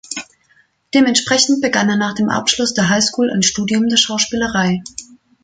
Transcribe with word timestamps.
Dementsprechend 0.95 1.61
begann 1.61 1.87
er 1.87 1.95
nach 1.95 2.15
dem 2.15 2.27
Abschluss 2.27 2.73
der 2.73 2.89
High 2.89 3.03
School 3.03 3.29
ein 3.29 3.43
Studium 3.43 3.87
der 3.87 3.97
Schauspielerei. 3.97 4.81